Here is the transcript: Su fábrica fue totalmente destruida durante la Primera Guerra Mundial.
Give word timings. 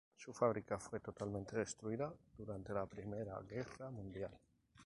Su 0.17 0.33
fábrica 0.33 0.79
fue 0.79 0.99
totalmente 0.99 1.55
destruida 1.55 2.11
durante 2.35 2.73
la 2.73 2.87
Primera 2.87 3.39
Guerra 3.43 3.91
Mundial. 3.91 4.35